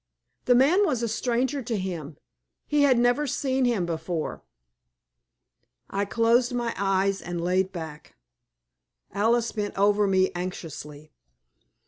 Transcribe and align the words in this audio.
The 0.45 0.55
man 0.55 0.83
was 0.83 1.03
a 1.03 1.07
stranger 1.07 1.61
to 1.61 1.77
him. 1.77 2.17
He 2.65 2.81
had 2.81 2.97
never 2.97 3.27
seen 3.27 3.65
him 3.65 3.85
before." 3.85 4.41
I 5.91 6.05
closed 6.05 6.55
my 6.55 6.73
eyes 6.75 7.21
and 7.21 7.39
laid 7.39 7.71
back. 7.71 8.15
Alice 9.13 9.51
bent 9.51 9.77
over 9.77 10.07
me 10.07 10.31
anxiously. 10.33 11.11